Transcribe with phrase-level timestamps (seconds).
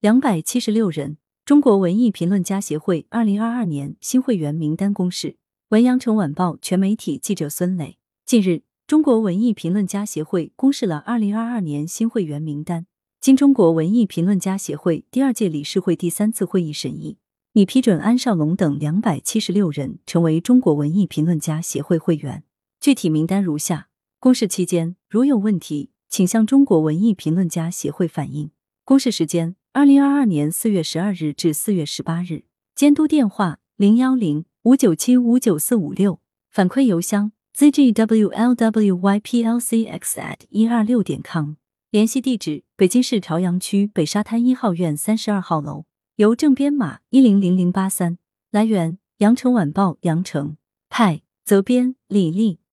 [0.00, 1.16] 两百七十六人。
[1.44, 5.38] 中国文艺评论家协会二零二二年新会员名单公示。
[5.70, 7.98] 文阳城晚报全媒体记者孙磊。
[8.24, 12.86] 近日，中国文艺评论家协会公示了二零二二年新会员名单。
[13.20, 17.18] 经中国文艺评论家协会第二届理事会第三次会议审议，
[17.54, 22.44] 拟批准安少龙等两百七十六人成为中国文艺评论家协会会员。
[22.78, 23.88] 具体名单如下：
[24.20, 28.52] 公示期间，如有问题，请向中国文艺评论家协会反映。
[28.84, 32.42] 公示时间：二零二二年四月十二日至四月十八日。
[32.74, 36.18] 监督电话：零幺零五九七五九四五六。
[36.50, 41.52] 反馈邮箱：zgwlwyplcx@ 一二六点 com。
[41.92, 45.84] 联系地址：北京市朝阳区北沙滩一号院三十二号楼。
[46.16, 48.18] 邮政编码：一零零零八三。
[48.50, 50.56] 来源：羊城晚报羊城
[50.88, 52.58] 派责编：李丽。